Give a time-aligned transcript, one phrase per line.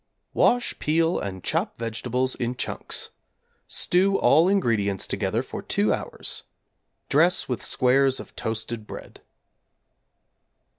[0.33, 3.11] Wash, peel, and chop vegetables in chunks.
[3.67, 6.41] Stew all ingredients together for 2 hours.
[7.07, 9.21] Dress with squares of toasted bread.